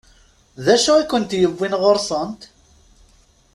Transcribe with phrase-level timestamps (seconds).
[0.65, 2.41] D acu i kent-yewwin ɣur-sent?